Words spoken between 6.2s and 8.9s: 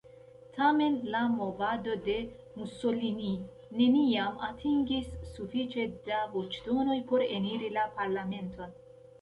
voĉdonoj por eniri la parlamenton.